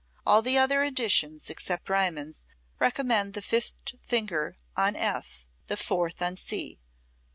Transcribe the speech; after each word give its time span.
All 0.25 0.41
the 0.41 0.57
other 0.57 0.83
editions, 0.83 1.51
except 1.51 1.87
Riemann's, 1.87 2.41
recommend 2.79 3.35
the 3.35 3.41
fifth 3.43 3.73
finger 4.01 4.57
on 4.75 4.95
F, 4.95 5.45
the 5.67 5.77
fourth 5.77 6.23
on 6.23 6.37
C. 6.37 6.79